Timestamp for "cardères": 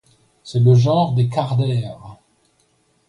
1.29-2.17